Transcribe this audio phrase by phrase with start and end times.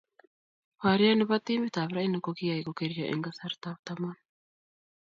[0.79, 4.17] Borye ne bo timit ab Rhino ko kiyay kokerio eng kasartab taman